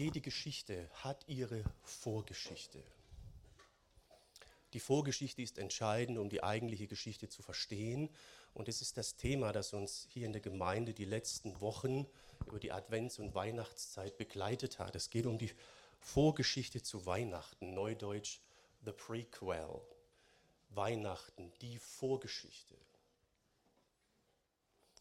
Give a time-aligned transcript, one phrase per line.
[0.00, 2.82] Jede Geschichte hat ihre Vorgeschichte.
[4.72, 8.08] Die Vorgeschichte ist entscheidend, um die eigentliche Geschichte zu verstehen.
[8.54, 12.06] Und es ist das Thema, das uns hier in der Gemeinde die letzten Wochen
[12.46, 14.96] über die Advents- und Weihnachtszeit begleitet hat.
[14.96, 15.52] Es geht um die
[15.98, 18.38] Vorgeschichte zu Weihnachten, neudeutsch
[18.86, 19.82] The Prequel.
[20.70, 22.74] Weihnachten, die Vorgeschichte.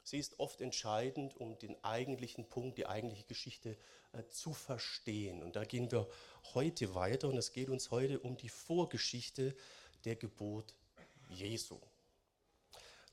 [0.10, 3.78] Sie ist oft entscheidend, um den eigentlichen Punkt, die eigentliche Geschichte
[4.12, 5.43] äh, zu verstehen.
[5.43, 6.10] Und da gehen wir
[6.56, 9.56] heute weiter und es geht uns heute um die Vorgeschichte
[10.06, 10.75] der Geburt
[11.29, 11.79] Jesu.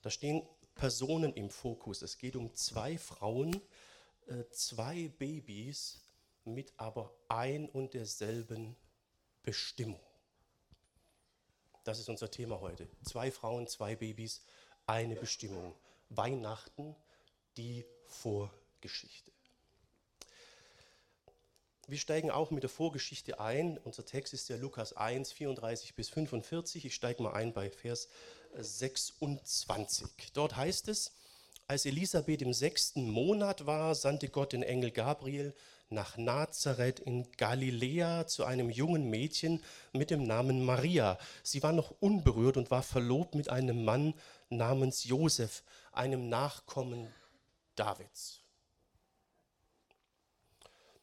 [0.01, 2.01] Da stehen Personen im Fokus.
[2.01, 3.61] Es geht um zwei Frauen,
[4.29, 6.01] äh, zwei Babys
[6.45, 8.75] mit aber ein und derselben
[9.43, 10.01] Bestimmung.
[11.85, 12.89] Das ist unser Thema heute.
[13.03, 14.41] Zwei Frauen, zwei Babys,
[14.87, 15.75] eine Bestimmung.
[16.09, 16.95] Weihnachten
[17.57, 19.33] die Vorgeschichte.
[21.89, 23.79] Wir steigen auch mit der Vorgeschichte ein.
[23.79, 26.85] Unser Text ist ja Lukas 1, 34 bis 45.
[26.85, 28.09] Ich steige mal ein bei Vers
[28.57, 30.33] 26.
[30.33, 31.13] Dort heißt es,
[31.69, 35.55] als Elisabeth im sechsten Monat war, sandte Gott den Engel Gabriel
[35.89, 41.19] nach Nazareth in Galiläa zu einem jungen Mädchen mit dem Namen Maria.
[41.43, 44.15] Sie war noch unberührt und war verlobt mit einem Mann
[44.49, 47.13] namens Josef, einem Nachkommen
[47.75, 48.41] Davids.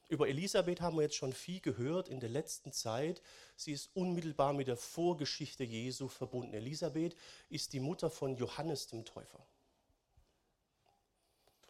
[0.10, 3.22] Über Elisabeth haben wir jetzt schon viel gehört in der letzten Zeit.
[3.56, 6.54] Sie ist unmittelbar mit der Vorgeschichte Jesu verbunden.
[6.54, 7.16] Elisabeth
[7.50, 9.44] ist die Mutter von Johannes dem Täufer.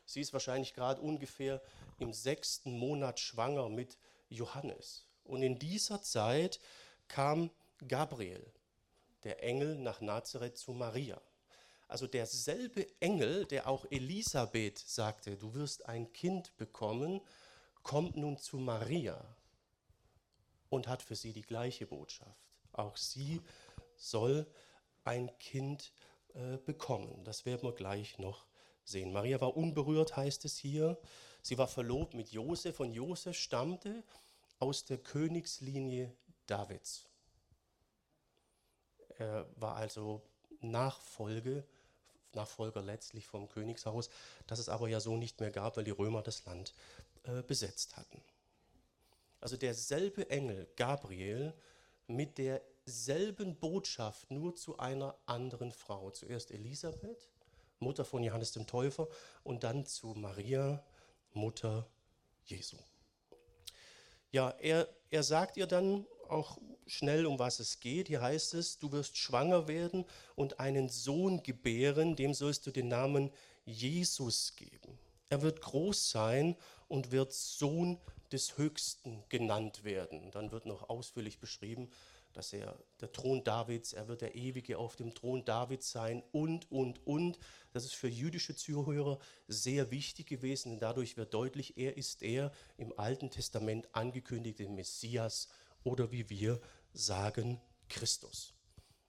[0.06, 1.62] Sie ist wahrscheinlich gerade ungefähr
[2.00, 3.98] im sechsten Monat schwanger mit
[4.30, 5.06] Johannes.
[5.24, 6.60] Und in dieser Zeit
[7.08, 7.50] kam
[7.88, 8.46] Gabriel,
[9.24, 11.22] der Engel, nach Nazareth zu Maria.
[11.94, 17.22] Also derselbe Engel, der auch Elisabeth sagte, du wirst ein Kind bekommen,
[17.84, 19.24] kommt nun zu Maria
[20.70, 22.58] und hat für sie die gleiche Botschaft.
[22.72, 23.42] Auch sie
[23.96, 24.48] soll
[25.04, 25.94] ein Kind
[26.34, 27.24] äh, bekommen.
[27.26, 28.48] Das werden wir gleich noch
[28.84, 29.14] sehen.
[29.14, 31.00] Maria war unberührt, heißt es hier.
[31.44, 34.04] Sie war verlobt mit Josef und Josef stammte
[34.58, 36.12] aus der Königslinie
[36.48, 37.08] Davids.
[39.20, 40.24] Er war also
[40.60, 41.68] Nachfolge
[42.36, 44.10] Nachfolger letztlich vom Königshaus,
[44.48, 46.74] das es aber ja so nicht mehr gab, weil die Römer das Land
[47.24, 48.22] äh, besetzt hatten.
[49.40, 51.54] Also derselbe Engel, Gabriel,
[52.08, 56.12] mit derselben Botschaft, nur zu einer anderen Frau.
[56.12, 57.30] Zuerst Elisabeth,
[57.80, 59.08] Mutter von Johannes dem Täufer,
[59.44, 60.84] und dann zu Maria,
[61.34, 61.88] Mutter
[62.46, 62.78] Jesu.
[64.32, 66.58] Ja, er, er sagt ihr dann auch
[66.88, 68.08] schnell, um was es geht.
[68.08, 70.06] Hier heißt es, du wirst schwanger werden
[70.36, 73.32] und einen Sohn gebären, dem sollst du den Namen
[73.66, 74.98] Jesus geben.
[75.30, 76.56] Er wird groß sein
[76.88, 78.00] und wird Sohn
[78.32, 80.32] des Höchsten genannt werden.
[80.32, 81.90] Dann wird noch ausführlich beschrieben,
[82.34, 86.70] dass er der Thron Davids, er wird der Ewige auf dem Thron Davids sein und,
[86.72, 87.38] und, und.
[87.72, 92.52] Das ist für jüdische Zuhörer sehr wichtig gewesen, denn dadurch wird deutlich, er ist der
[92.78, 95.48] im Alten Testament angekündigte Messias
[95.84, 96.60] oder wie wir
[96.94, 98.54] sagen Christus.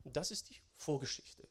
[0.05, 1.49] Das ist die Vorgeschichte.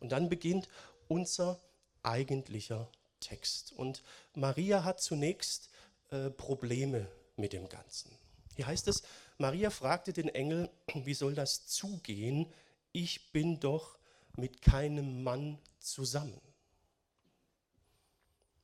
[0.00, 0.68] Und dann beginnt
[1.08, 1.60] unser
[2.02, 2.90] eigentlicher
[3.20, 3.72] Text.
[3.72, 4.02] Und
[4.34, 5.70] Maria hat zunächst
[6.10, 8.10] äh, Probleme mit dem Ganzen.
[8.56, 9.02] Hier heißt es,
[9.38, 12.52] Maria fragte den Engel, wie soll das zugehen?
[12.92, 13.98] Ich bin doch
[14.36, 16.40] mit keinem Mann zusammen.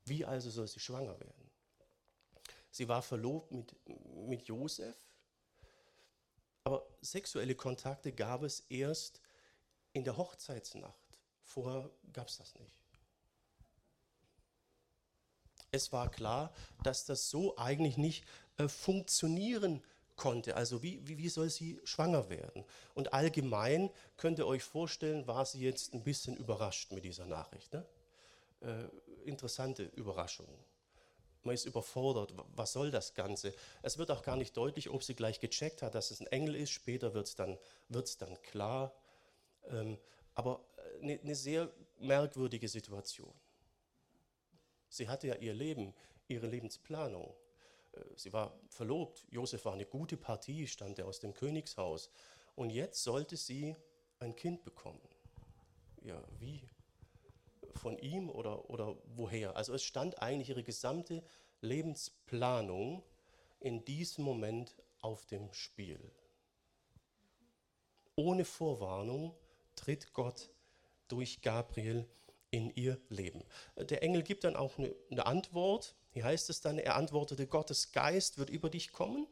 [0.04, 1.39] Wie also soll sie schwanger werden?
[2.70, 3.74] Sie war verlobt mit,
[4.28, 4.96] mit Josef
[6.64, 9.20] aber sexuelle Kontakte gab es erst
[9.92, 10.94] in der Hochzeitsnacht.
[11.42, 12.76] Vorher gab es das nicht.
[15.72, 18.24] Es war klar, dass das so eigentlich nicht
[18.56, 19.82] äh, funktionieren
[20.16, 20.56] konnte.
[20.56, 22.64] Also wie, wie, wie soll sie schwanger werden?
[22.94, 27.72] Und allgemein könnt ihr euch vorstellen, war sie jetzt ein bisschen überrascht mit dieser Nachricht.
[27.72, 27.86] Ne?
[28.60, 30.46] Äh, interessante Überraschung
[31.44, 32.34] man ist überfordert.
[32.54, 33.54] Was soll das Ganze?
[33.82, 36.54] Es wird auch gar nicht deutlich, ob sie gleich gecheckt hat, dass es ein Engel
[36.54, 36.70] ist.
[36.70, 38.94] Später wird es dann, wird's dann klar.
[39.68, 39.98] Ähm,
[40.34, 40.64] aber
[41.00, 43.32] eine, äh, eine sehr merkwürdige Situation.
[44.88, 45.94] Sie hatte ja ihr Leben,
[46.28, 47.34] ihre Lebensplanung.
[47.92, 49.26] Äh, sie war verlobt.
[49.30, 52.10] Josef war eine gute Partie, stammte aus dem Königshaus.
[52.54, 53.76] Und jetzt sollte sie
[54.18, 55.00] ein Kind bekommen.
[56.02, 56.69] Ja, wie?
[57.74, 59.56] Von ihm oder, oder woher.
[59.56, 61.22] Also es stand eigentlich ihre gesamte
[61.60, 63.02] Lebensplanung
[63.60, 66.00] in diesem Moment auf dem Spiel.
[68.16, 69.34] Ohne Vorwarnung
[69.76, 70.50] tritt Gott
[71.08, 72.08] durch Gabriel
[72.50, 73.42] in ihr Leben.
[73.76, 75.96] Der Engel gibt dann auch eine, Antwort.
[76.10, 79.26] Hier heißt es dann, er antwortete, Gottes Geist wird über dich kommen,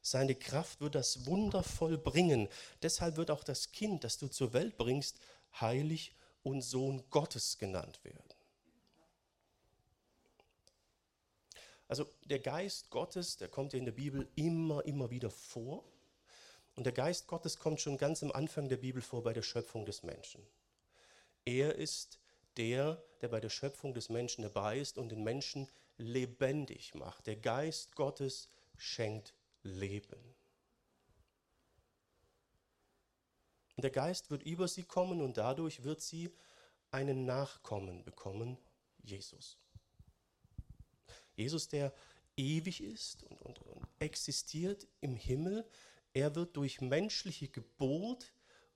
[0.00, 2.48] seine Kraft wird das Wunder vollbringen.
[2.82, 5.18] Deshalb wird auch das Kind, das du zur Welt bringst,
[5.60, 6.14] heilig
[6.48, 8.34] und Sohn Gottes genannt werden.
[11.88, 15.84] Also der Geist Gottes, der kommt ja in der Bibel immer, immer wieder vor.
[16.74, 19.86] Und der Geist Gottes kommt schon ganz am Anfang der Bibel vor bei der Schöpfung
[19.86, 20.46] des Menschen.
[21.44, 22.18] Er ist
[22.56, 27.26] der, der bei der Schöpfung des Menschen dabei ist und den Menschen lebendig macht.
[27.26, 30.37] Der Geist Gottes schenkt Leben.
[33.78, 36.34] Und der Geist wird über sie kommen und dadurch wird sie
[36.90, 38.58] einen Nachkommen bekommen,
[39.04, 39.56] Jesus.
[41.36, 41.94] Jesus, der
[42.36, 45.64] ewig ist und, und, und existiert im Himmel,
[46.12, 48.32] er wird durch menschliche Geburt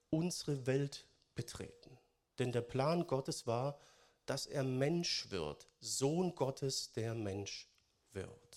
[0.08, 1.98] unsere Welt betreten.
[2.38, 3.80] Denn der Plan Gottes war,
[4.24, 7.68] dass er Mensch wird, Sohn Gottes, der Mensch
[8.12, 8.51] wird.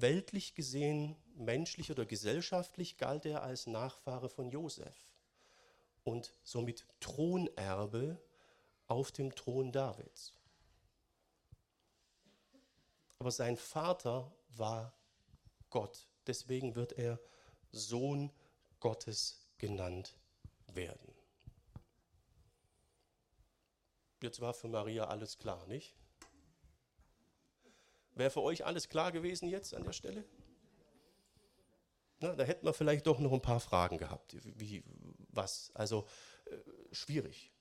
[0.00, 4.94] Weltlich gesehen, menschlich oder gesellschaftlich galt er als Nachfahre von Josef
[6.04, 8.20] und somit Thronerbe
[8.86, 10.32] auf dem Thron Davids.
[13.18, 14.94] Aber sein Vater war
[15.70, 16.06] Gott.
[16.26, 17.18] Deswegen wird er
[17.72, 18.30] Sohn
[18.80, 20.16] Gottes genannt
[20.66, 21.14] werden.
[24.22, 25.94] Jetzt war für Maria alles klar, nicht?
[28.18, 30.24] Wäre für euch alles klar gewesen jetzt an der Stelle?
[32.18, 34.36] Na, da hätten wir vielleicht doch noch ein paar Fragen gehabt.
[34.42, 34.82] Wie,
[35.28, 35.70] was?
[35.74, 36.04] Also
[36.46, 36.56] äh,
[36.90, 37.52] schwierig.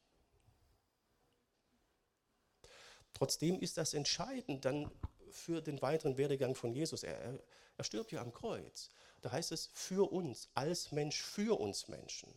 [3.14, 4.90] Trotzdem ist das entscheidend dann
[5.30, 7.04] für den weiteren Werdegang von Jesus.
[7.04, 7.40] Er,
[7.78, 8.90] er stirbt ja am Kreuz.
[9.22, 12.34] Da heißt es für uns, als Mensch, für uns Menschen.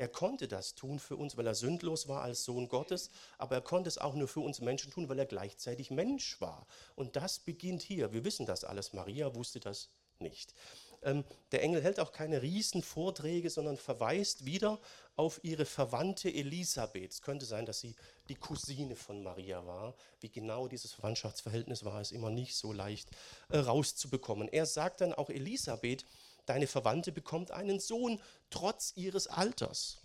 [0.00, 3.60] Er konnte das tun für uns, weil er sündlos war als Sohn Gottes, aber er
[3.60, 6.66] konnte es auch nur für uns Menschen tun, weil er gleichzeitig Mensch war.
[6.94, 8.10] Und das beginnt hier.
[8.10, 8.94] Wir wissen das alles.
[8.94, 10.54] Maria wusste das nicht.
[11.02, 14.80] Ähm, der Engel hält auch keine Riesenvorträge, sondern verweist wieder
[15.16, 17.12] auf ihre Verwandte Elisabeth.
[17.12, 17.94] Es könnte sein, dass sie
[18.30, 19.94] die Cousine von Maria war.
[20.20, 23.10] Wie genau dieses Verwandtschaftsverhältnis war, ist immer nicht so leicht
[23.50, 24.48] äh, rauszubekommen.
[24.48, 26.06] Er sagt dann auch Elisabeth,
[26.50, 28.20] deine Verwandte bekommt einen Sohn
[28.50, 30.02] trotz ihres Alters.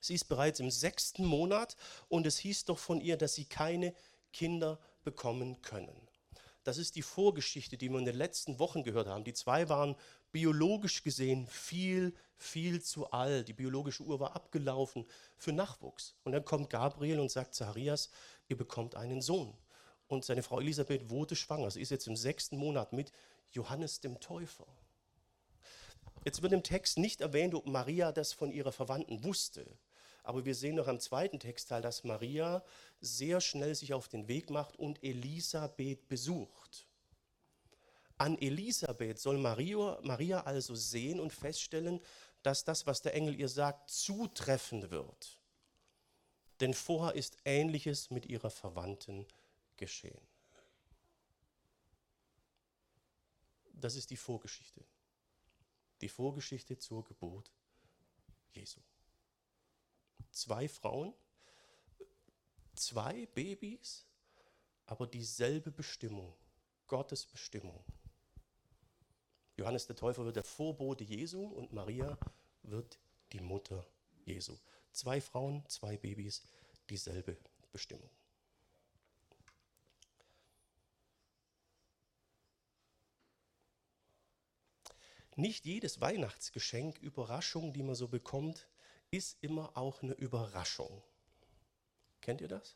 [0.00, 1.74] Sie ist bereits im sechsten Monat
[2.08, 3.92] und es hieß doch von ihr, dass sie keine
[4.32, 6.00] Kinder bekommen können.
[6.62, 9.24] Das ist die Vorgeschichte, die wir in den letzten Wochen gehört haben.
[9.24, 9.96] Die zwei waren
[10.30, 13.48] biologisch gesehen viel, viel zu alt.
[13.48, 15.06] Die biologische Uhr war abgelaufen
[15.36, 16.14] für Nachwuchs.
[16.22, 18.10] Und dann kommt Gabriel und sagt Zacharias,
[18.46, 19.56] ihr bekommt einen Sohn.
[20.06, 21.72] Und seine Frau Elisabeth wurde schwanger.
[21.72, 23.10] Sie ist jetzt im sechsten Monat mit
[23.50, 24.66] Johannes dem Täufer.
[26.24, 29.66] Jetzt wird im Text nicht erwähnt, ob Maria das von ihrer Verwandten wusste.
[30.22, 32.62] Aber wir sehen noch am zweiten Textteil, dass Maria
[33.00, 36.86] sehr schnell sich auf den Weg macht und Elisabeth besucht.
[38.18, 42.00] An Elisabeth soll Maria, Maria also sehen und feststellen,
[42.42, 45.40] dass das, was der Engel ihr sagt, zutreffen wird.
[46.60, 49.26] Denn vorher ist Ähnliches mit ihrer Verwandten
[49.76, 50.20] geschehen.
[53.72, 54.84] Das ist die Vorgeschichte.
[56.00, 57.50] Die Vorgeschichte zur Geburt
[58.52, 58.80] Jesu
[60.38, 61.12] zwei Frauen,
[62.74, 64.06] zwei Babys,
[64.86, 66.34] aber dieselbe Bestimmung,
[66.86, 67.84] Gottes Bestimmung.
[69.56, 72.16] Johannes der Täufer wird der Vorbote Jesu und Maria
[72.62, 72.98] wird
[73.32, 73.84] die Mutter
[74.24, 74.56] Jesu.
[74.92, 76.42] Zwei Frauen, zwei Babys,
[76.88, 77.36] dieselbe
[77.72, 78.08] Bestimmung.
[85.38, 88.66] Nicht jedes Weihnachtsgeschenk, Überraschung, die man so bekommt,
[89.12, 91.00] ist immer auch eine Überraschung.
[92.20, 92.74] Kennt ihr das?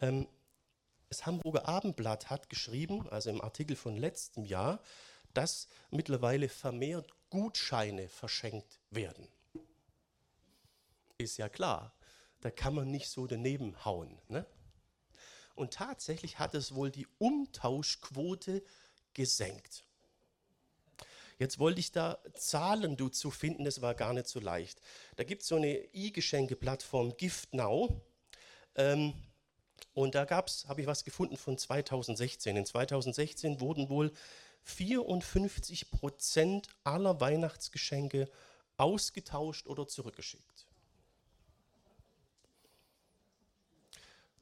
[0.00, 0.28] Ähm,
[1.08, 4.80] das Hamburger Abendblatt hat geschrieben, also im Artikel von letztem Jahr,
[5.34, 9.26] dass mittlerweile vermehrt Gutscheine verschenkt werden.
[11.18, 11.92] Ist ja klar,
[12.42, 14.16] da kann man nicht so daneben hauen.
[14.28, 14.46] Ne?
[15.56, 18.62] Und tatsächlich hat es wohl die Umtauschquote
[19.12, 19.85] gesenkt.
[21.38, 24.80] Jetzt wollte ich da Zahlen dazu finden, das war gar nicht so leicht.
[25.16, 27.92] Da gibt es so eine E-Geschenke-Plattform GiftNow.
[28.74, 29.12] Ähm,
[29.92, 32.56] und da habe ich was gefunden von 2016.
[32.56, 34.12] In 2016 wurden wohl
[34.64, 38.30] 54 Prozent aller Weihnachtsgeschenke
[38.76, 40.66] ausgetauscht oder zurückgeschickt.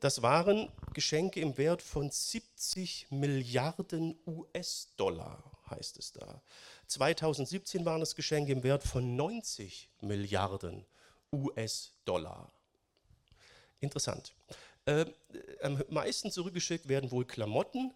[0.00, 5.53] Das waren Geschenke im Wert von 70 Milliarden US-Dollar.
[5.70, 6.42] Heißt es da.
[6.86, 10.84] 2017 waren es Geschenke im Wert von 90 Milliarden
[11.32, 12.52] US-Dollar.
[13.80, 14.34] Interessant.
[14.86, 15.06] Äh,
[15.62, 17.92] am meisten zurückgeschickt werden wohl Klamotten.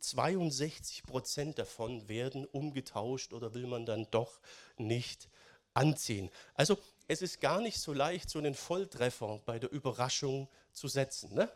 [0.00, 4.40] 62 Prozent davon werden umgetauscht oder will man dann doch
[4.76, 5.28] nicht
[5.74, 6.30] anziehen.
[6.54, 6.76] Also
[7.08, 11.34] es ist gar nicht so leicht, so einen Volltreffer bei der Überraschung zu setzen.
[11.34, 11.48] Ne?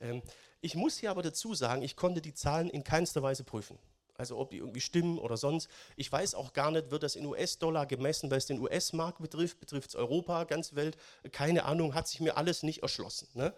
[0.00, 0.22] Ähm,
[0.60, 3.78] ich muss hier aber dazu sagen, ich konnte die Zahlen in keinster Weise prüfen.
[4.16, 5.68] Also ob die irgendwie stimmen oder sonst.
[5.96, 9.58] Ich weiß auch gar nicht, wird das in US-Dollar gemessen, weil es den US-Markt betrifft,
[9.58, 10.96] betrifft es Europa, ganze Welt.
[11.32, 13.28] Keine Ahnung, hat sich mir alles nicht erschlossen.
[13.34, 13.52] Ne?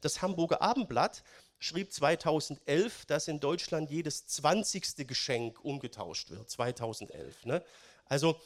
[0.00, 1.22] Das Hamburger Abendblatt
[1.58, 5.06] schrieb 2011, dass in Deutschland jedes 20.
[5.06, 6.50] Geschenk umgetauscht wird.
[6.50, 7.46] 2011.
[7.46, 7.64] Ne?
[8.04, 8.38] Also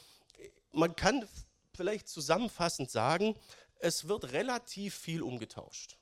[0.71, 1.27] man kann
[1.73, 3.35] vielleicht zusammenfassend sagen,
[3.79, 5.97] es wird relativ viel umgetauscht.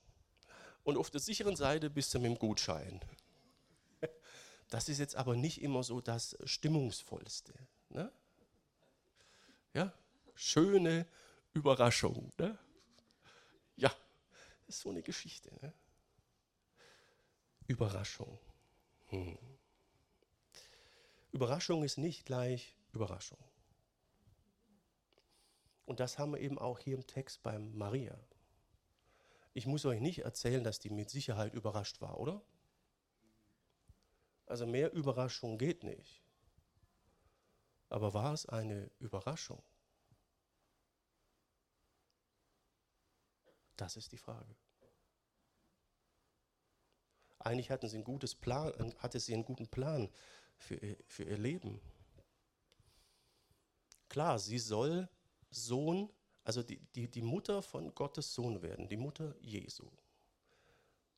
[0.83, 3.01] Und auf der sicheren Seite bist du mit dem Gutschein.
[4.75, 7.53] Das ist jetzt aber nicht immer so das Stimmungsvollste.
[7.87, 8.11] Ne?
[9.73, 9.93] Ja,
[10.33, 11.07] schöne
[11.53, 12.33] Überraschung.
[12.37, 12.59] Ne?
[13.77, 13.87] Ja,
[14.65, 15.49] das ist so eine Geschichte.
[15.61, 15.71] Ne?
[17.67, 18.37] Überraschung.
[19.11, 19.37] Hm.
[21.31, 23.39] Überraschung ist nicht gleich Überraschung.
[25.85, 28.19] Und das haben wir eben auch hier im Text beim Maria.
[29.53, 32.41] Ich muss euch nicht erzählen, dass die mit Sicherheit überrascht war, oder?
[34.45, 36.23] Also mehr Überraschung geht nicht.
[37.89, 39.63] Aber war es eine Überraschung?
[43.75, 44.55] Das ist die Frage.
[47.39, 48.03] Eigentlich hatten sie ein
[48.35, 50.09] Plan, hatte sie einen guten Plan
[50.57, 51.79] für ihr, für ihr Leben.
[54.09, 55.09] Klar, sie soll
[55.51, 56.09] Sohn,
[56.43, 59.91] also die, die, die Mutter von Gottes Sohn werden, die Mutter Jesu.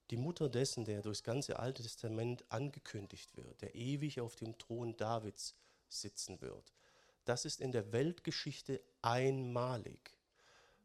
[0.10, 4.96] Die Mutter dessen, der durchs ganze Alte Testament angekündigt wird, der ewig auf dem Thron
[4.96, 5.56] Davids
[5.90, 6.74] sitzen wird.
[7.26, 10.18] Das ist in der Weltgeschichte einmalig.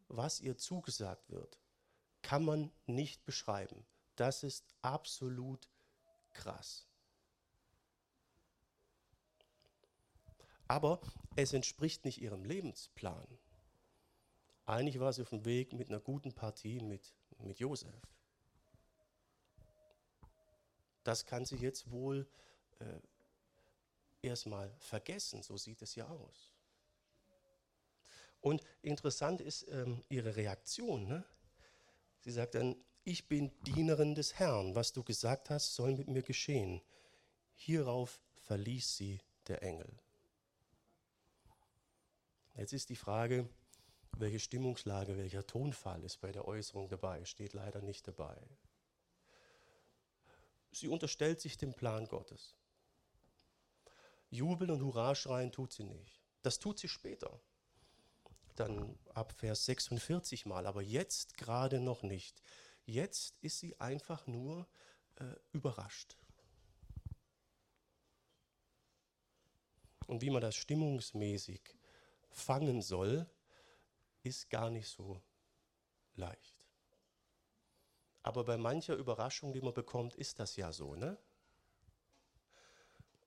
[0.09, 1.59] Was ihr zugesagt wird,
[2.23, 3.87] kann man nicht beschreiben.
[4.17, 5.69] Das ist absolut
[6.31, 6.87] krass.
[10.67, 11.01] Aber
[11.37, 13.27] es entspricht nicht ihrem Lebensplan.
[14.67, 17.95] Eigentlich war sie auf dem Weg mit einer guten Partie mit, mit Josef.
[21.05, 22.29] Das kann sie jetzt wohl
[22.79, 23.01] äh,
[24.23, 26.53] erstmal vergessen, so sieht es ja aus.
[28.41, 31.07] Und interessant ist ähm, ihre Reaktion.
[31.07, 31.25] Ne?
[32.21, 36.23] Sie sagt dann, ich bin Dienerin des Herrn, was du gesagt hast, soll mit mir
[36.23, 36.83] geschehen.
[37.55, 39.93] Hierauf verließ sie der Engel.
[42.55, 43.49] Jetzt ist die Frage,
[44.19, 48.37] welche Stimmungslage, welcher Tonfall ist bei der Äußerung dabei, steht leider nicht dabei.
[50.73, 52.57] Sie unterstellt sich dem Plan Gottes.
[54.31, 56.23] Jubeln und Hurra schreien tut sie nicht.
[56.41, 57.41] Das tut sie später.
[58.57, 62.43] Dann ab Vers 46 mal, aber jetzt gerade noch nicht.
[62.85, 64.67] Jetzt ist sie einfach nur
[65.17, 66.17] äh, überrascht.
[70.07, 71.63] Und wie man das stimmungsmäßig
[72.31, 73.31] fangen soll,
[74.23, 75.23] ist gar nicht so
[76.15, 76.52] leicht.
[78.23, 80.95] Aber bei mancher Überraschung, die man bekommt, ist das ja so.
[80.95, 81.19] Ne?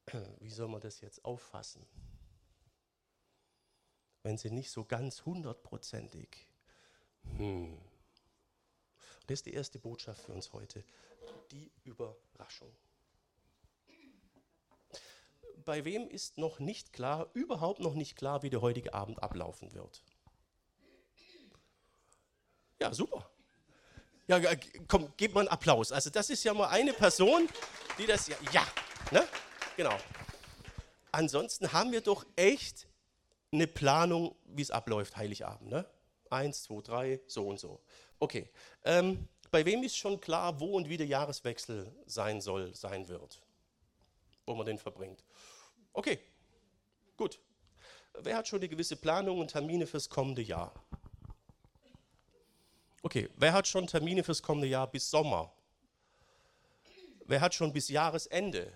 [0.39, 1.85] Wie soll man das jetzt auffassen?
[4.23, 6.47] Wenn sie nicht so ganz hundertprozentig.
[7.37, 7.77] Hm.
[9.27, 10.83] Das ist die erste Botschaft für uns heute.
[11.51, 12.71] Die Überraschung.
[15.63, 19.73] Bei wem ist noch nicht klar, überhaupt noch nicht klar, wie der heutige Abend ablaufen
[19.73, 20.03] wird?
[22.79, 23.34] Ja, super.
[24.27, 24.39] Ja,
[24.87, 25.91] komm, gib mal einen Applaus.
[25.91, 27.47] Also das ist ja mal eine Person,
[27.97, 28.67] die das ja, ja,
[29.11, 29.27] ne?
[29.77, 29.95] Genau.
[31.11, 32.87] Ansonsten haben wir doch echt
[33.51, 35.85] eine Planung, wie es abläuft, Heiligabend, ne?
[36.29, 37.81] Eins, zwei, drei, so und so.
[38.19, 38.49] Okay.
[38.83, 43.41] Ähm, bei wem ist schon klar, wo und wie der Jahreswechsel sein soll, sein wird?
[44.45, 45.23] Wo man den verbringt.
[45.93, 46.19] Okay,
[47.15, 47.39] gut.
[48.19, 50.73] Wer hat schon eine gewisse Planung und Termine fürs kommende Jahr?
[53.05, 55.53] Okay, wer hat schon Termine fürs kommende Jahr bis Sommer?
[57.25, 58.73] Wer hat schon bis Jahresende?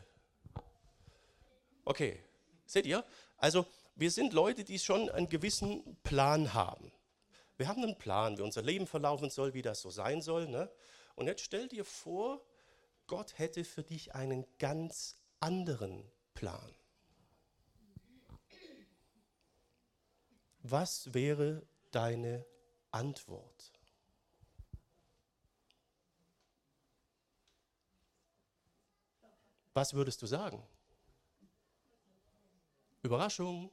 [1.84, 2.24] Okay,
[2.68, 3.04] seht ihr?
[3.38, 6.92] Also wir sind Leute, die schon einen gewissen Plan haben.
[7.58, 10.48] Wir haben einen Plan, wie unser Leben verlaufen soll, wie das so sein soll.
[10.48, 10.72] Ne?
[11.16, 12.46] Und jetzt stell dir vor,
[13.08, 16.06] Gott hätte für dich einen ganz anderen
[16.36, 16.76] Plan.
[20.62, 22.46] Was wäre deine
[22.92, 23.79] Antwort?
[29.80, 30.62] Was würdest du sagen?
[33.02, 33.72] Überraschung.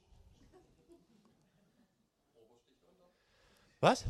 [3.81, 4.05] Was?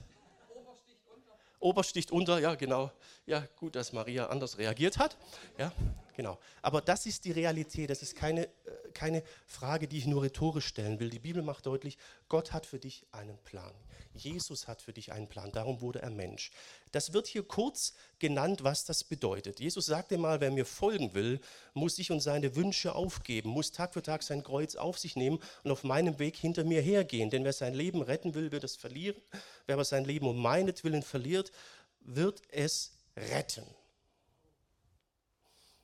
[1.59, 2.91] Obersticht unter, ja genau.
[3.25, 5.17] Ja, gut, dass Maria anders reagiert hat.
[5.57, 5.73] Ja,
[6.15, 6.39] genau.
[6.61, 7.89] Aber das ist die Realität.
[7.89, 8.51] Das ist keine,
[8.97, 11.11] keine Frage, die ich nur rhetorisch stellen will.
[11.11, 11.99] Die Bibel macht deutlich,
[12.29, 13.73] Gott hat für dich einen Plan.
[14.15, 15.53] Jesus hat für dich einen Plan.
[15.53, 16.51] Darum wurde er Mensch.
[16.93, 19.61] Das wird hier kurz genannt, was das bedeutet.
[19.61, 21.41] Jesus sagte mal, wer mir folgen will,
[21.75, 25.39] muss sich und seine Wünsche aufgeben, muss Tag für Tag sein Kreuz auf sich nehmen
[25.63, 27.29] und auf meinem Weg hinter mir hergehen.
[27.29, 29.21] Denn wer sein Leben retten will, wird es verlieren.
[29.67, 31.53] Wer aber sein Leben um meinetwillen verliert,
[32.01, 33.67] wird es retten.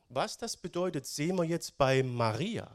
[0.08, 2.70] Was das bedeutet, sehen wir jetzt bei Maria.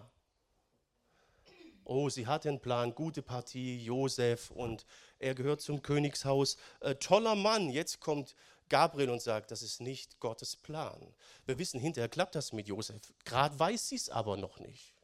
[1.90, 4.86] Oh, sie hat einen Plan, gute Partie, Josef und
[5.20, 6.58] er gehört zum Königshaus.
[6.82, 8.36] Äh, toller Mann, jetzt kommt
[8.68, 11.16] Gabriel und sagt, das ist nicht Gottes Plan.
[11.46, 13.00] Wir wissen, hinterher klappt das mit Josef.
[13.24, 14.96] Gerade weiß sie es aber noch nicht.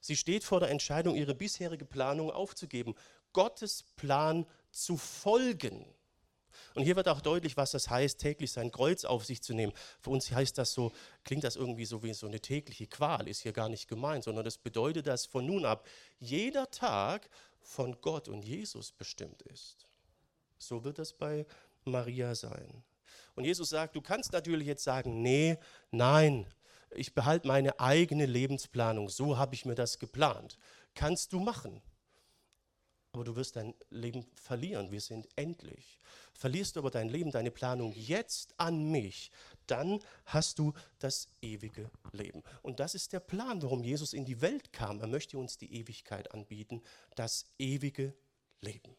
[0.00, 2.96] Sie steht vor der Entscheidung, ihre bisherige Planung aufzugeben,
[3.32, 5.86] Gottes Plan zu folgen.
[6.74, 9.72] Und hier wird auch deutlich, was das heißt, täglich sein Kreuz auf sich zu nehmen.
[10.00, 10.92] Für uns heißt das so,
[11.24, 14.44] klingt das irgendwie so wie so eine tägliche Qual, ist hier gar nicht gemeint, sondern
[14.44, 15.86] das bedeutet, dass von nun ab
[16.18, 17.28] jeder Tag
[17.60, 19.86] von Gott und Jesus bestimmt ist.
[20.58, 21.46] So wird das bei
[21.84, 22.82] Maria sein.
[23.34, 25.58] Und Jesus sagt, du kannst natürlich jetzt sagen, nee,
[25.90, 26.46] nein,
[26.94, 30.58] ich behalte meine eigene Lebensplanung, so habe ich mir das geplant.
[30.94, 31.82] Kannst du machen.
[33.12, 34.90] Aber du wirst dein Leben verlieren.
[34.90, 36.00] Wir sind endlich.
[36.32, 39.30] Verlierst du aber dein Leben, deine Planung jetzt an mich,
[39.66, 42.42] dann hast du das ewige Leben.
[42.62, 45.00] Und das ist der Plan, warum Jesus in die Welt kam.
[45.00, 46.82] Er möchte uns die Ewigkeit anbieten,
[47.14, 48.14] das ewige
[48.60, 48.96] Leben.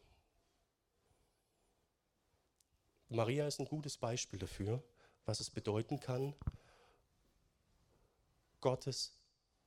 [3.08, 4.82] Maria ist ein gutes Beispiel dafür,
[5.26, 6.34] was es bedeuten kann,
[8.60, 9.12] Gottes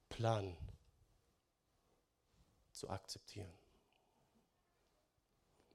[0.10, 0.58] Plan
[2.72, 3.52] zu akzeptieren.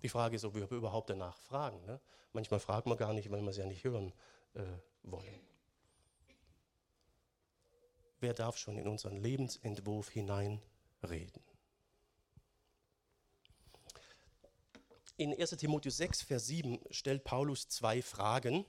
[0.02, 1.84] Die Frage ist, ob wir überhaupt danach fragen.
[1.86, 2.00] Ne?
[2.32, 4.12] Manchmal fragt man gar nicht, weil wir es ja nicht hören
[4.54, 4.62] äh,
[5.02, 5.40] wollen.
[8.20, 11.42] Wer darf schon in unseren Lebensentwurf hineinreden?
[15.16, 18.64] In 1 Timotheus 6, Vers 7 stellt Paulus zwei Fragen,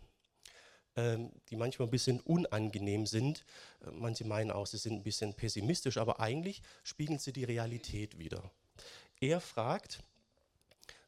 [0.96, 3.46] ähm, die manchmal ein bisschen unangenehm sind.
[3.91, 8.52] Manche meinen auch, sie sind ein bisschen pessimistisch, aber eigentlich spiegeln sie die Realität wider.
[9.19, 10.04] Er fragt,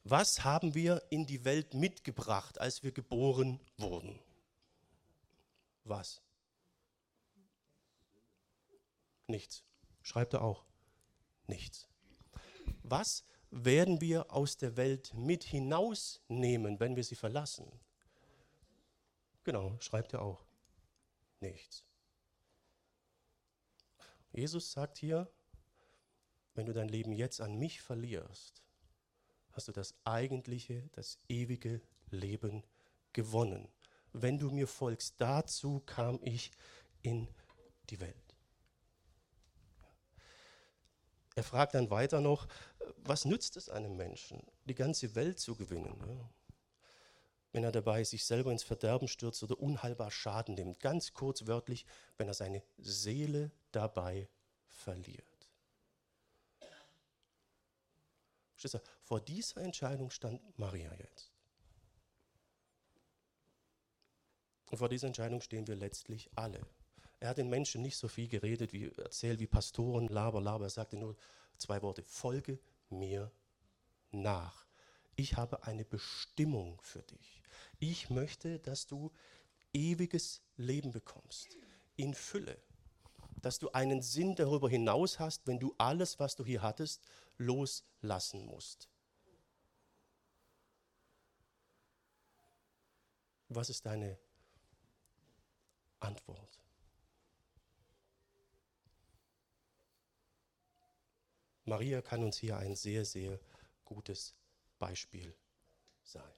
[0.06, 4.20] was haben wir in die Welt mitgebracht, als wir geboren wurden?
[5.84, 6.22] Was?
[9.26, 9.64] Nichts.
[10.04, 10.64] Schreibt er auch.
[11.48, 11.88] Nichts.
[12.84, 17.68] Was werden wir aus der Welt mit hinausnehmen, wenn wir sie verlassen?
[19.44, 20.46] Genau, schreibt er auch.
[21.40, 21.84] Nichts.
[24.32, 25.28] Jesus sagt hier,
[26.54, 28.65] wenn du dein Leben jetzt an mich verlierst,
[29.56, 32.64] hast du das eigentliche, das ewige Leben
[33.14, 33.70] gewonnen.
[34.12, 36.52] Wenn du mir folgst, dazu kam ich
[37.02, 37.28] in
[37.90, 38.16] die Welt.
[41.36, 42.48] Er fragt dann weiter noch,
[42.98, 46.30] was nützt es einem Menschen, die ganze Welt zu gewinnen,
[47.52, 50.80] wenn er dabei sich selber ins Verderben stürzt oder unheilbar Schaden nimmt.
[50.80, 51.86] Ganz kurz wörtlich,
[52.18, 54.30] wenn er seine Seele dabei
[54.68, 55.35] verliert.
[59.02, 61.32] Vor dieser Entscheidung stand Maria jetzt.
[64.72, 66.62] Und vor dieser Entscheidung stehen wir letztlich alle.
[67.20, 70.66] Er hat den Menschen nicht so viel geredet, wie erzählt, wie Pastoren, laber, laber.
[70.66, 71.16] Er sagte nur
[71.58, 73.32] zwei Worte: Folge mir
[74.12, 74.66] nach.
[75.16, 77.42] Ich habe eine Bestimmung für dich.
[77.80, 79.12] Ich möchte, dass du
[79.74, 81.58] ewiges Leben bekommst,
[81.96, 82.58] in Fülle.
[83.46, 87.04] Dass du einen Sinn darüber hinaus hast, wenn du alles, was du hier hattest,
[87.38, 88.90] loslassen musst.
[93.50, 94.18] Was ist deine
[96.00, 96.60] Antwort?
[101.66, 103.40] Maria kann uns hier ein sehr, sehr
[103.84, 104.34] gutes
[104.80, 105.38] Beispiel
[106.04, 106.34] sein.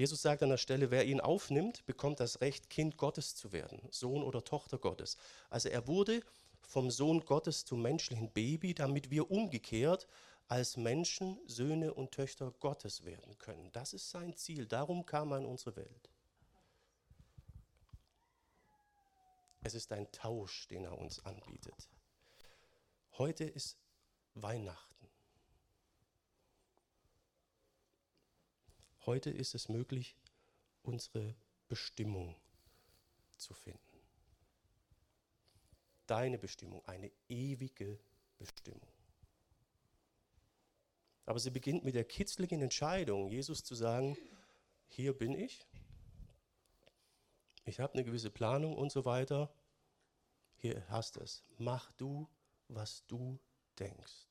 [0.00, 3.86] Jesus sagt an der Stelle, wer ihn aufnimmt, bekommt das Recht, Kind Gottes zu werden,
[3.90, 5.18] Sohn oder Tochter Gottes.
[5.50, 6.22] Also er wurde
[6.62, 10.08] vom Sohn Gottes zum menschlichen Baby, damit wir umgekehrt
[10.48, 13.70] als Menschen Söhne und Töchter Gottes werden können.
[13.72, 14.64] Das ist sein Ziel.
[14.64, 16.10] Darum kam er in unsere Welt.
[19.62, 21.90] Es ist ein Tausch, den er uns anbietet.
[23.18, 23.76] Heute ist
[24.32, 24.89] Weihnachten.
[29.06, 30.16] Heute ist es möglich,
[30.82, 31.34] unsere
[31.68, 32.36] Bestimmung
[33.36, 33.80] zu finden.
[36.06, 37.98] Deine Bestimmung, eine ewige
[38.38, 38.92] Bestimmung.
[41.24, 44.16] Aber sie beginnt mit der kitzligen Entscheidung, Jesus zu sagen,
[44.88, 45.64] hier bin ich,
[47.64, 49.54] ich habe eine gewisse Planung und so weiter,
[50.56, 52.28] hier hast es, mach du,
[52.68, 53.38] was du
[53.78, 54.29] denkst.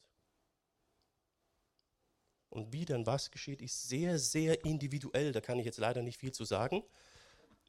[2.50, 5.32] Und wie dann was geschieht, ist sehr, sehr individuell.
[5.32, 6.84] Da kann ich jetzt leider nicht viel zu sagen.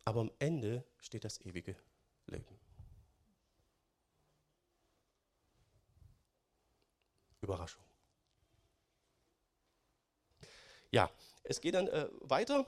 [0.05, 1.77] Aber am Ende steht das ewige
[2.27, 2.59] Leben.
[7.43, 7.83] Überraschung.
[10.90, 11.11] Ja,
[11.45, 12.66] es geht dann äh, weiter.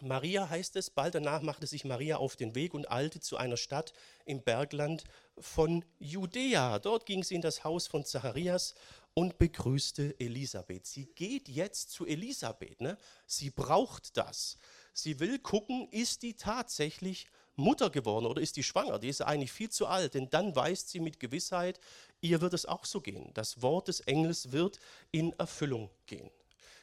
[0.00, 3.56] Maria heißt es, bald danach machte sich Maria auf den Weg und eilte zu einer
[3.56, 3.92] Stadt
[4.24, 5.04] im Bergland
[5.38, 6.78] von Judäa.
[6.78, 8.74] Dort ging sie in das Haus von Zacharias
[9.14, 10.86] und begrüßte Elisabeth.
[10.86, 12.80] Sie geht jetzt zu Elisabeth.
[12.80, 12.98] Ne?
[13.26, 14.58] Sie braucht das.
[14.92, 18.98] Sie will gucken, ist die tatsächlich Mutter geworden oder ist die schwanger?
[18.98, 21.78] Die ist eigentlich viel zu alt, denn dann weiß sie mit Gewissheit,
[22.20, 23.30] ihr wird es auch so gehen.
[23.34, 24.78] Das Wort des Engels wird
[25.12, 26.30] in Erfüllung gehen.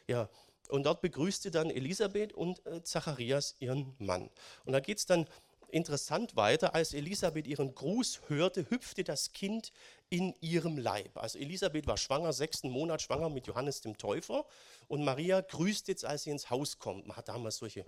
[0.08, 0.30] Ja,
[0.70, 4.30] und dort begrüßte dann Elisabeth und äh, Zacharias ihren Mann.
[4.64, 5.28] Und da geht es dann
[5.74, 6.76] interessant weiter.
[6.76, 9.72] Als Elisabeth ihren Gruß hörte, hüpfte das Kind
[10.10, 11.18] in ihrem Leib.
[11.18, 14.46] Also Elisabeth war schwanger, sechsten Monat schwanger mit Johannes dem Täufer.
[14.88, 17.08] Und Maria grüßt jetzt, als sie ins Haus kommt.
[17.08, 17.86] Man hat damals solche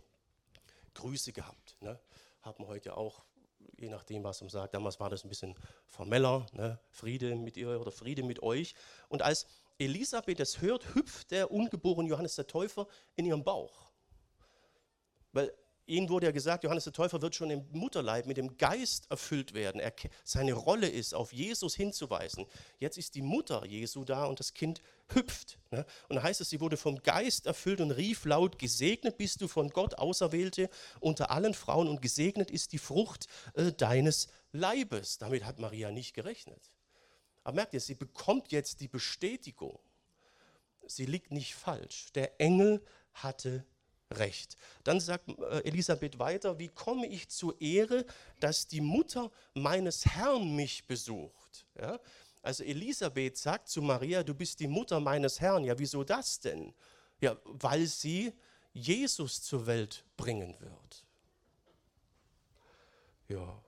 [0.93, 1.77] Grüße gehabt.
[1.81, 1.99] Ne?
[2.41, 3.23] Haben wir heute auch,
[3.77, 4.73] je nachdem, was man sagt.
[4.73, 5.55] Damals war das ein bisschen
[5.87, 6.45] formeller.
[6.53, 6.79] Ne?
[6.91, 8.75] Friede mit ihr oder Friede mit euch.
[9.09, 9.45] Und als
[9.79, 13.91] Elisabeth es hört, hüpft der ungeborene Johannes der Täufer in ihrem Bauch.
[15.33, 15.51] Weil
[15.85, 19.53] ihnen wurde ja gesagt, Johannes der Täufer wird schon im Mutterleib mit dem Geist erfüllt
[19.53, 19.81] werden.
[19.81, 19.93] Er,
[20.23, 22.45] seine Rolle ist, auf Jesus hinzuweisen.
[22.79, 24.81] Jetzt ist die Mutter Jesu da und das Kind
[25.13, 25.59] hüpft.
[25.71, 25.85] Ne?
[26.09, 29.47] Und da heißt es, sie wurde vom Geist erfüllt und rief laut, gesegnet bist du
[29.47, 30.69] von Gott, Auserwählte
[30.99, 35.17] unter allen Frauen und gesegnet ist die Frucht äh, deines Leibes.
[35.17, 36.71] Damit hat Maria nicht gerechnet.
[37.43, 39.79] Aber merkt ihr, sie bekommt jetzt die Bestätigung.
[40.85, 42.11] Sie liegt nicht falsch.
[42.13, 43.65] Der Engel hatte
[44.17, 44.57] recht.
[44.83, 48.05] Dann sagt äh, Elisabeth weiter, wie komme ich zur Ehre,
[48.39, 51.65] dass die Mutter meines Herrn mich besucht?
[51.79, 51.99] Ja?
[52.41, 55.63] Also Elisabeth sagt zu Maria, du bist die Mutter meines Herrn.
[55.63, 56.73] Ja, wieso das denn?
[57.21, 58.33] Ja, weil sie
[58.73, 61.05] Jesus zur Welt bringen wird.
[63.27, 63.63] Ja.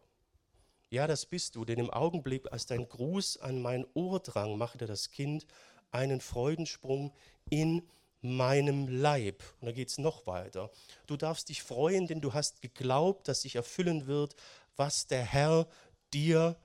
[0.90, 4.86] Ja, das bist du, denn im Augenblick, als dein Gruß an mein Ohr drang, machte
[4.86, 5.46] das Kind
[5.92, 7.14] einen Freudensprung
[7.50, 7.88] in
[8.26, 9.44] meinem Leib.
[9.60, 10.72] Und da geht es noch weiter.
[11.08, 14.36] Du darfst dich freuen, denn du hast geglaubt, dass sich erfüllen wird,
[14.76, 15.68] was der Herr
[16.14, 16.58] dir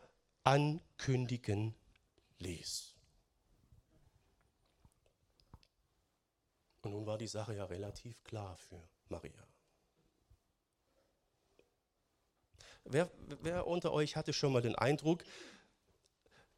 [0.44, 1.75] ankündigen
[2.38, 2.94] ließ.
[6.83, 9.46] Und nun war die Sache ja relativ klar für Maria.
[12.85, 13.11] Wer,
[13.42, 15.25] wer unter euch hatte schon mal den Eindruck,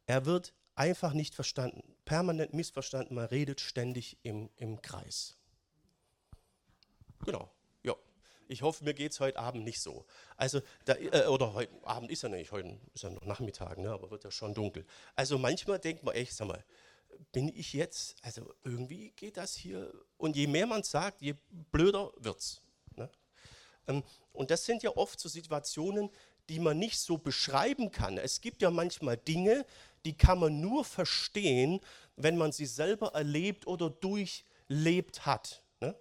[0.05, 5.37] er wird einfach nicht verstanden, permanent missverstanden, man redet ständig im, im Kreis.
[7.25, 7.49] Genau,
[7.83, 7.95] ja.
[8.47, 10.05] Ich hoffe, mir geht es heute Abend nicht so.
[10.35, 13.91] Also, da, äh, oder heute Abend ist ja nicht, heute ist ja noch Nachmittag, ne,
[13.91, 14.85] aber wird ja schon dunkel.
[15.15, 16.63] Also manchmal denkt man echt, sag mal,
[17.31, 21.35] bin ich jetzt, also irgendwie geht das hier, und je mehr man sagt, je
[21.71, 22.61] blöder wird's.
[22.95, 23.09] Ne?
[23.87, 26.09] Ähm, und das sind ja oft so Situationen,
[26.49, 28.17] die man nicht so beschreiben kann.
[28.17, 29.65] Es gibt ja manchmal Dinge,
[30.05, 31.79] die kann man nur verstehen,
[32.15, 35.63] wenn man sie selber erlebt oder durchlebt hat.
[35.79, 35.95] Ne?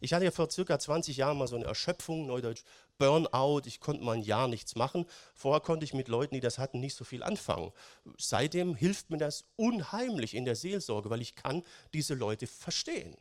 [0.00, 2.62] Ich hatte ja vor circa 20 Jahren mal so eine Erschöpfung, Neudeutsch
[2.98, 5.06] Burnout, ich konnte mal ein Jahr nichts machen.
[5.34, 7.72] Vorher konnte ich mit Leuten, die das hatten, nicht so viel anfangen.
[8.18, 13.16] Seitdem hilft mir das unheimlich in der Seelsorge, weil ich kann diese Leute verstehen.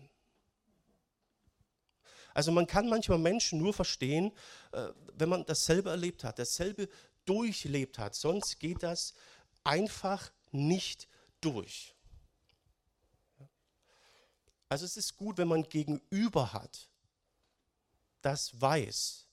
[2.34, 4.32] Also man kann manchmal Menschen nur verstehen,
[4.72, 6.90] äh, wenn man dasselbe erlebt hat, dasselbe
[7.26, 8.16] durchlebt hat.
[8.16, 9.14] Sonst geht das
[9.64, 11.08] einfach nicht
[11.42, 11.96] durch.
[14.70, 16.90] Also es ist gut, wenn man Gegenüber hat,
[18.22, 19.28] das weiß,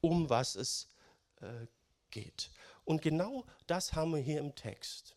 [0.00, 0.88] um was es
[1.40, 1.66] äh,
[2.10, 2.50] geht.
[2.84, 5.16] Und genau das haben wir hier im Text.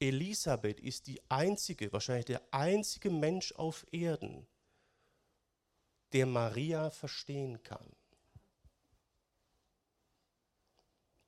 [0.00, 4.46] Elisabeth ist die einzige, wahrscheinlich der einzige Mensch auf Erden,
[6.12, 7.94] der Maria verstehen kann.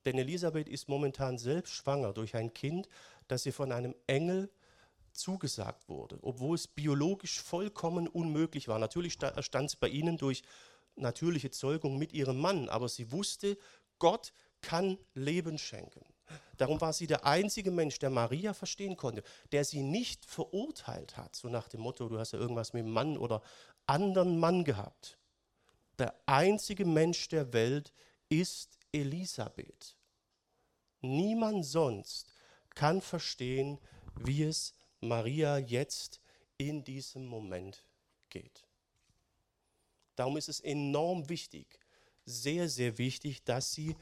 [0.07, 2.87] Denn Elisabeth ist momentan selbst schwanger durch ein Kind,
[3.27, 4.49] das ihr von einem Engel
[5.11, 8.79] zugesagt wurde, obwohl es biologisch vollkommen unmöglich war.
[8.79, 10.43] Natürlich stand es bei ihnen durch
[10.95, 13.57] natürliche Zeugung mit ihrem Mann, aber sie wusste,
[13.99, 16.05] Gott kann Leben schenken.
[16.55, 21.35] Darum war sie der einzige Mensch, der Maria verstehen konnte, der sie nicht verurteilt hat,
[21.35, 23.41] so nach dem Motto, du hast ja irgendwas mit dem Mann oder
[23.87, 25.19] anderen Mann gehabt.
[25.99, 27.91] der einzige Mensch der Welt
[28.29, 29.96] ist Elisabeth.
[31.07, 32.33] Niemand sonst
[32.75, 33.79] kann verstehen,
[34.15, 36.19] wie es Maria jetzt
[36.57, 37.83] in diesem Moment
[38.29, 38.65] geht.
[40.15, 41.79] Darum ist es enorm wichtig,
[42.25, 43.95] sehr, sehr wichtig, dass sie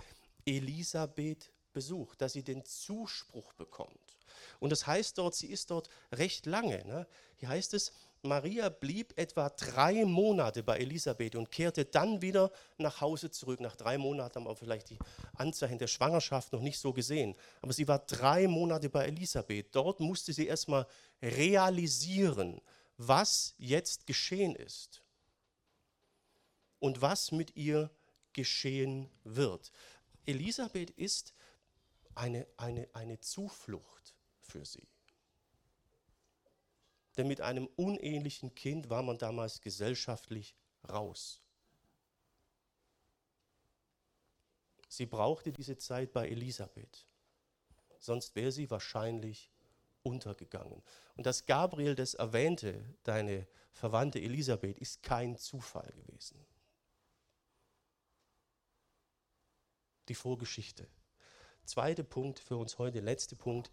[0.45, 4.17] Elisabeth besucht, dass sie den Zuspruch bekommt.
[4.59, 6.83] Und das heißt dort, sie ist dort recht lange.
[6.85, 7.07] Ne?
[7.35, 7.91] Hier heißt es,
[8.25, 13.59] Maria blieb etwa drei Monate bei Elisabeth und kehrte dann wieder nach Hause zurück.
[13.59, 14.99] Nach drei Monaten haben wir vielleicht die
[15.35, 17.35] Anzeichen der Schwangerschaft noch nicht so gesehen.
[17.61, 19.73] Aber sie war drei Monate bei Elisabeth.
[19.73, 20.87] Dort musste sie erstmal
[21.21, 22.61] realisieren,
[22.97, 25.01] was jetzt geschehen ist
[26.79, 27.89] und was mit ihr
[28.33, 29.71] geschehen wird.
[30.25, 31.33] Elisabeth ist
[32.15, 34.87] eine, eine, eine Zuflucht für sie.
[37.17, 40.55] Denn mit einem unehelichen Kind war man damals gesellschaftlich
[40.89, 41.41] raus.
[44.87, 47.05] Sie brauchte diese Zeit bei Elisabeth,
[47.99, 49.51] sonst wäre sie wahrscheinlich
[50.03, 50.81] untergegangen.
[51.15, 56.39] Und dass Gabriel das erwähnte, deine Verwandte Elisabeth, ist kein Zufall gewesen.
[60.07, 60.87] Die Vorgeschichte.
[61.65, 63.71] Zweiter Punkt für uns heute, letzter Punkt,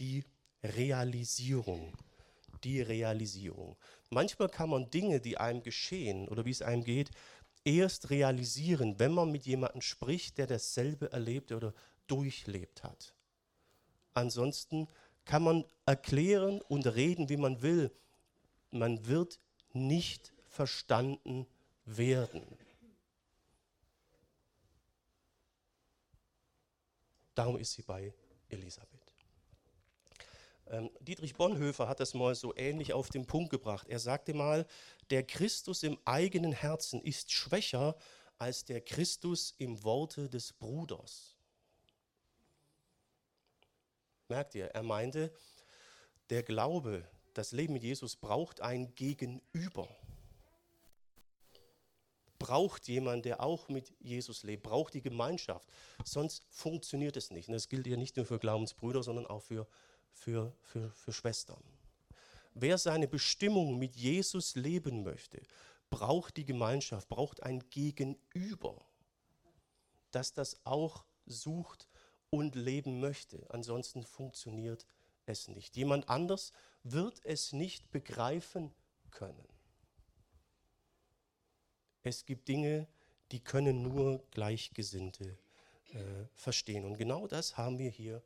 [0.00, 0.24] die
[0.62, 1.92] Realisierung
[2.64, 3.76] die Realisierung.
[4.10, 7.10] Manchmal kann man Dinge, die einem geschehen oder wie es einem geht,
[7.64, 11.72] erst realisieren, wenn man mit jemandem spricht, der dasselbe erlebt oder
[12.06, 13.14] durchlebt hat.
[14.12, 14.88] Ansonsten
[15.24, 17.90] kann man erklären und reden, wie man will.
[18.70, 19.40] Man wird
[19.72, 21.46] nicht verstanden
[21.84, 22.44] werden.
[27.34, 28.14] Darum ist sie bei
[28.48, 29.03] Elisabeth.
[30.66, 33.88] Ähm, Dietrich Bonhoeffer hat das mal so ähnlich auf den Punkt gebracht.
[33.88, 34.66] Er sagte mal,
[35.10, 37.96] der Christus im eigenen Herzen ist schwächer
[38.38, 41.36] als der Christus im Worte des Bruders.
[44.28, 45.32] Merkt ihr, er meinte,
[46.30, 49.88] der Glaube, das Leben mit Jesus braucht ein Gegenüber.
[52.38, 55.68] Braucht jemand, der auch mit Jesus lebt, braucht die Gemeinschaft.
[56.04, 57.48] Sonst funktioniert es nicht.
[57.48, 59.66] Und das gilt ja nicht nur für Glaubensbrüder, sondern auch für
[60.14, 61.62] für, für, für Schwestern.
[62.54, 65.42] Wer seine Bestimmung mit Jesus leben möchte,
[65.90, 68.84] braucht die Gemeinschaft, braucht ein Gegenüber,
[70.12, 71.88] das das auch sucht
[72.30, 73.44] und leben möchte.
[73.50, 74.86] Ansonsten funktioniert
[75.26, 75.76] es nicht.
[75.76, 78.72] Jemand anders wird es nicht begreifen
[79.10, 79.48] können.
[82.02, 82.86] Es gibt Dinge,
[83.32, 85.38] die können nur Gleichgesinnte
[85.92, 86.84] äh, verstehen.
[86.84, 88.22] Und genau das haben wir hier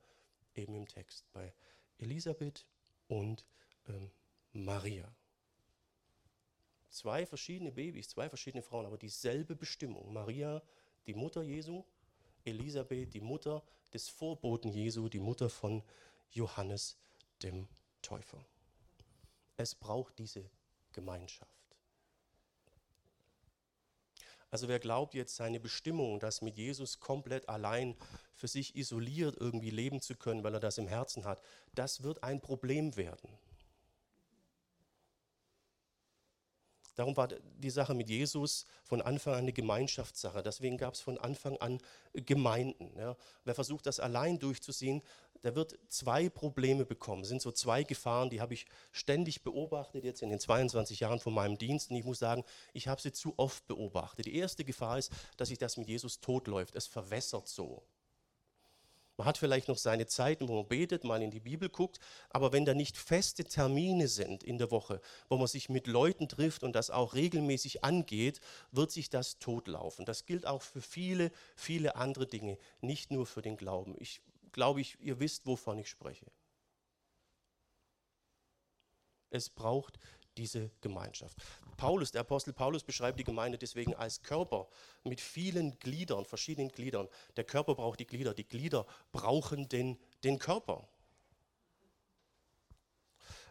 [0.54, 1.52] eben im Text bei
[1.98, 2.66] Elisabeth
[3.08, 3.44] und
[3.86, 4.10] ähm,
[4.52, 5.10] Maria.
[6.88, 10.12] Zwei verschiedene Babys, zwei verschiedene Frauen, aber dieselbe Bestimmung.
[10.12, 10.62] Maria,
[11.06, 11.84] die Mutter Jesu,
[12.44, 15.82] Elisabeth, die Mutter des Vorboten Jesu, die Mutter von
[16.30, 16.98] Johannes
[17.42, 17.68] dem
[18.02, 18.44] Täufer.
[19.56, 20.50] Es braucht diese
[20.92, 21.57] Gemeinschaft.
[24.50, 27.96] Also wer glaubt jetzt seine Bestimmung, das mit Jesus komplett allein
[28.34, 31.42] für sich isoliert irgendwie leben zu können, weil er das im Herzen hat,
[31.74, 33.28] das wird ein Problem werden.
[36.98, 40.42] Darum war die Sache mit Jesus von Anfang an eine Gemeinschaftssache.
[40.42, 41.78] Deswegen gab es von Anfang an
[42.12, 42.90] Gemeinden.
[42.98, 43.16] Ja.
[43.44, 45.02] Wer versucht, das allein durchzuziehen,
[45.42, 47.22] der wird zwei Probleme bekommen.
[47.22, 51.20] Das sind so zwei Gefahren, die habe ich ständig beobachtet, jetzt in den 22 Jahren
[51.20, 51.90] von meinem Dienst.
[51.90, 54.26] Und ich muss sagen, ich habe sie zu oft beobachtet.
[54.26, 56.74] Die erste Gefahr ist, dass sich das mit Jesus totläuft.
[56.74, 57.82] Es verwässert so.
[59.18, 61.98] Man hat vielleicht noch seine Zeiten, wo man betet, mal in die Bibel guckt,
[62.30, 66.28] aber wenn da nicht feste Termine sind in der Woche, wo man sich mit Leuten
[66.28, 70.04] trifft und das auch regelmäßig angeht, wird sich das totlaufen.
[70.04, 73.96] Das gilt auch für viele, viele andere Dinge, nicht nur für den Glauben.
[73.98, 74.20] Ich
[74.58, 76.26] glaube, ich, ihr wisst, wovon ich spreche.
[79.30, 80.00] Es braucht
[80.36, 81.38] diese Gemeinschaft.
[81.76, 84.66] Paulus, der Apostel Paulus beschreibt die Gemeinde deswegen als Körper
[85.04, 87.08] mit vielen Gliedern, verschiedenen Gliedern.
[87.36, 90.88] Der Körper braucht die Glieder, die Glieder brauchen den, den Körper.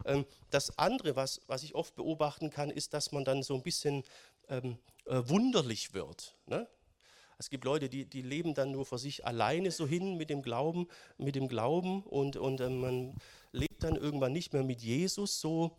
[0.04, 3.62] Ähm, das andere, was, was ich oft beobachten kann, ist, dass man dann so ein
[3.62, 4.04] bisschen
[4.48, 6.36] ähm, äh, wunderlich wird.
[6.44, 6.68] Ne?
[7.38, 10.42] Es gibt Leute, die, die leben dann nur für sich alleine so hin mit dem
[10.42, 13.14] Glauben, mit dem Glauben und, und äh, man
[13.52, 15.78] lebt dann irgendwann nicht mehr mit Jesus so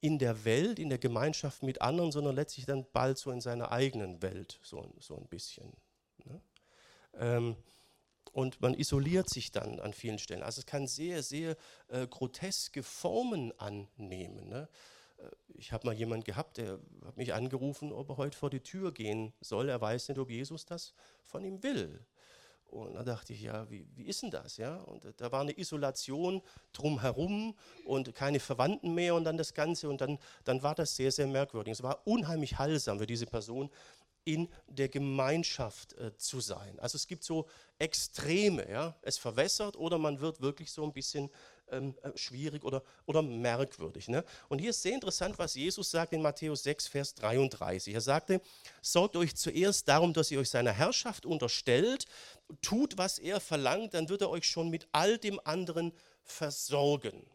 [0.00, 3.72] in der Welt, in der Gemeinschaft mit anderen, sondern letztlich dann bald so in seiner
[3.72, 5.72] eigenen Welt, so, so ein bisschen.
[6.24, 6.40] Ne?
[7.14, 7.56] Ähm,
[8.32, 10.42] und man isoliert sich dann an vielen Stellen.
[10.42, 11.56] Also es kann sehr, sehr
[11.88, 14.48] äh, groteske Formen annehmen.
[14.48, 14.68] Ne?
[15.48, 18.92] Ich habe mal jemanden gehabt, der hat mich angerufen, ob er heute vor die Tür
[18.92, 19.68] gehen soll.
[19.68, 22.04] Er weiß nicht, ob Jesus das von ihm will.
[22.70, 24.56] Und da dachte ich, ja, wie, wie ist denn das?
[24.56, 24.76] Ja?
[24.76, 26.40] Und da war eine Isolation
[26.72, 29.88] drumherum und keine Verwandten mehr und dann das Ganze.
[29.88, 31.72] Und dann, dann war das sehr, sehr merkwürdig.
[31.72, 33.70] Es war unheimlich heilsam für diese Person,
[34.24, 36.78] in der Gemeinschaft äh, zu sein.
[36.78, 38.96] Also es gibt so Extreme, ja?
[39.02, 41.30] es verwässert oder man wird wirklich so ein bisschen
[41.70, 44.08] ähm, äh, schwierig oder, oder merkwürdig.
[44.08, 44.24] Ne?
[44.48, 47.94] Und hier ist sehr interessant, was Jesus sagt in Matthäus 6, Vers 33.
[47.94, 48.40] Er sagte,
[48.82, 52.06] sorgt euch zuerst darum, dass ihr euch seiner Herrschaft unterstellt,
[52.62, 57.26] tut, was er verlangt, dann wird er euch schon mit all dem anderen versorgen.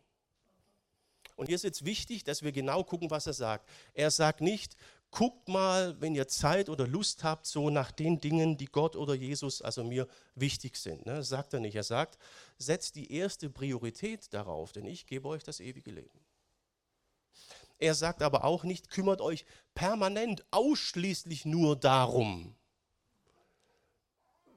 [1.36, 3.70] Und hier ist jetzt wichtig, dass wir genau gucken, was er sagt.
[3.94, 4.78] Er sagt nicht,
[5.16, 9.14] guckt mal, wenn ihr Zeit oder Lust habt, so nach den Dingen, die Gott oder
[9.14, 11.06] Jesus, also mir wichtig sind.
[11.06, 11.16] Ne?
[11.16, 11.76] Das sagt er nicht.
[11.76, 12.20] Er sagt,
[12.58, 16.20] setzt die erste Priorität darauf, denn ich gebe euch das ewige Leben.
[17.80, 22.54] Er sagt aber auch nicht, kümmert euch permanent ausschließlich nur darum,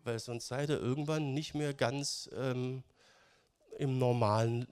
[0.03, 2.83] weil sonst seid ihr irgendwann nicht mehr ganz ähm,
[3.79, 4.67] im normalen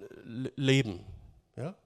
[0.57, 1.05] Leben.
[1.55, 1.77] Ja?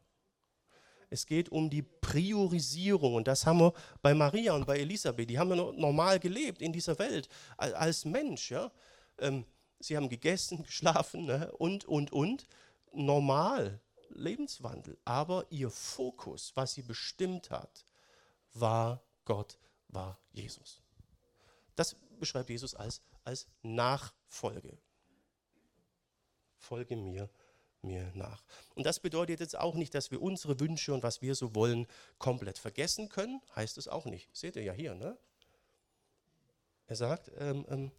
[1.11, 5.29] Es geht um die Priorisierung und das haben wir bei Maria und bei Elisabeth.
[5.29, 8.53] Die haben ja normal gelebt in dieser Welt als Mensch.
[8.53, 8.71] Ja?
[9.19, 9.45] Ähm,
[9.81, 11.51] sie haben gegessen, geschlafen ne?
[11.59, 12.47] und, und, und.
[12.93, 14.99] Normal, Lebenswandel.
[15.05, 17.85] Aber ihr Fokus, was sie bestimmt hat,
[18.53, 20.83] war Gott, war Jesus.
[21.75, 24.79] Das beschreibt Jesus als, als Nachfolge.
[26.57, 27.31] Folge mir
[27.83, 28.43] mir nach.
[28.75, 31.87] Und das bedeutet jetzt auch nicht, dass wir unsere Wünsche und was wir so wollen
[32.19, 33.41] komplett vergessen können.
[33.57, 34.29] Heißt es auch nicht.
[34.37, 35.17] Seht ihr ja hier, ne?
[36.87, 37.93] Er sagt, ähm, ähm,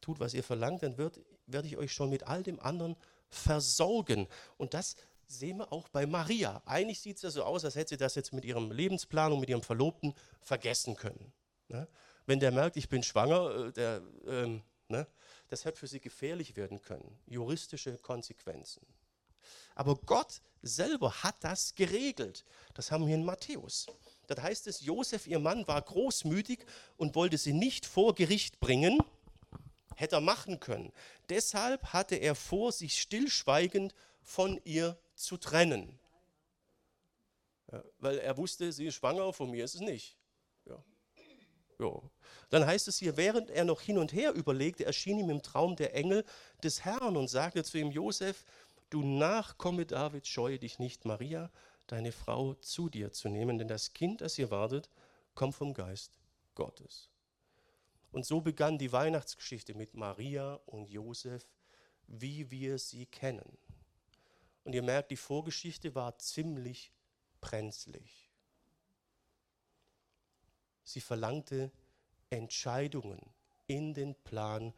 [0.00, 2.96] tut, was ihr verlangt, dann wird, werde ich euch schon mit all dem anderen
[3.28, 4.28] versorgen.
[4.56, 4.94] Und das
[5.26, 6.62] sehen wir auch bei Maria.
[6.64, 9.40] Eigentlich sieht es ja so aus, als hätte sie das jetzt mit ihrem Lebensplan und
[9.40, 11.32] mit ihrem Verlobten vergessen können.
[11.68, 11.88] Ne?
[12.26, 15.06] Wenn der merkt, ich bin schwanger, äh, der, ähm, ne?
[15.48, 17.18] das hätte für sie gefährlich werden können.
[17.26, 18.86] Juristische Konsequenzen.
[19.76, 22.44] Aber Gott selber hat das geregelt.
[22.74, 23.86] Das haben wir in Matthäus.
[24.26, 28.98] Das heißt es, Josef, ihr Mann, war großmütig und wollte sie nicht vor Gericht bringen.
[29.94, 30.92] Hätte er machen können.
[31.28, 35.98] Deshalb hatte er vor, sich stillschweigend von ihr zu trennen.
[37.70, 40.16] Ja, weil er wusste, sie ist schwanger, von mir ist es nicht.
[40.66, 40.82] Ja.
[41.78, 42.00] Ja.
[42.50, 45.76] Dann heißt es hier, während er noch hin und her überlegte, erschien ihm im Traum
[45.76, 46.24] der Engel
[46.62, 48.44] des Herrn und sagte zu ihm, Josef,
[48.96, 51.52] du Nachkomme Davids, scheue dich nicht, Maria,
[51.86, 54.88] deine Frau, zu dir zu nehmen, denn das Kind, das ihr wartet,
[55.34, 56.18] kommt vom Geist
[56.54, 57.10] Gottes.
[58.10, 61.46] Und so begann die Weihnachtsgeschichte mit Maria und Josef,
[62.06, 63.58] wie wir sie kennen.
[64.64, 66.90] Und ihr merkt, die Vorgeschichte war ziemlich
[67.42, 68.30] brenzlig.
[70.84, 71.70] Sie verlangte
[72.30, 73.20] Entscheidungen
[73.66, 74.72] in den Plan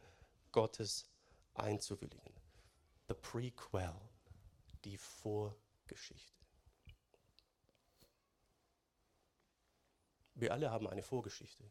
[0.51, 1.05] Gottes
[1.53, 2.33] einzuwilligen
[3.09, 4.08] the prequel,
[4.83, 6.39] die Vorgeschichte.
[10.35, 11.69] Wir alle haben eine Vorgeschichte.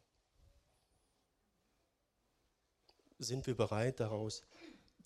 [3.18, 4.42] Sind wir bereit daraus,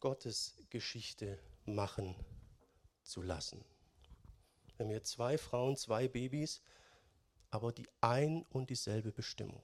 [0.00, 2.16] Gottes Geschichte machen
[3.02, 3.64] zu lassen?
[4.78, 6.60] Wir zwei Frauen, zwei Babys,
[7.50, 9.62] aber die ein und dieselbe Bestimmung.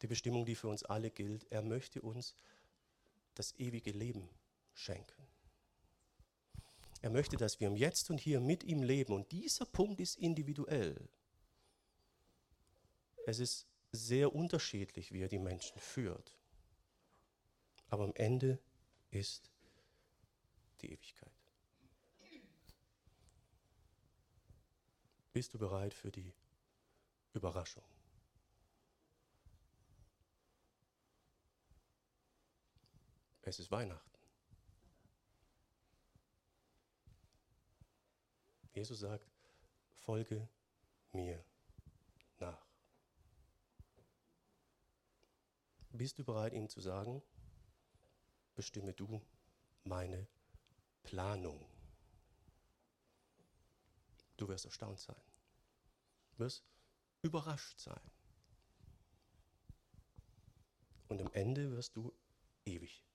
[0.00, 1.50] Die Bestimmung, die für uns alle gilt.
[1.50, 2.36] Er möchte uns
[3.34, 4.28] das ewige Leben
[4.74, 5.26] schenken.
[7.00, 9.12] Er möchte, dass wir im Jetzt und Hier mit ihm leben.
[9.12, 11.08] Und dieser Punkt ist individuell.
[13.26, 16.36] Es ist sehr unterschiedlich, wie er die Menschen führt.
[17.88, 18.58] Aber am Ende
[19.10, 19.50] ist
[20.80, 21.32] die Ewigkeit.
[25.32, 26.34] Bist du bereit für die
[27.32, 27.84] Überraschung?
[33.42, 34.07] Es ist Weihnachten.
[38.78, 39.28] Jesus sagt,
[39.96, 40.48] folge
[41.10, 41.44] mir
[42.38, 42.64] nach.
[45.90, 47.20] Bist du bereit, ihm zu sagen,
[48.54, 49.20] bestimme du
[49.82, 50.28] meine
[51.02, 51.66] Planung?
[54.36, 55.20] Du wirst erstaunt sein.
[56.30, 56.62] Du wirst
[57.22, 58.10] überrascht sein.
[61.08, 62.14] Und am Ende wirst du
[62.64, 63.07] ewig.